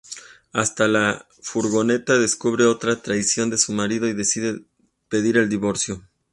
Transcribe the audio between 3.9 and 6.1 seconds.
y decide pedir el divorcio.